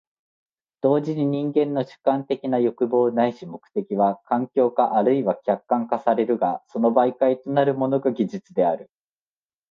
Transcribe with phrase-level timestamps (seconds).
[0.81, 8.89] 同時に人間の主観的な欲望ないし目的は環境化或いは客観化されるが、その媒介となるものが技術である。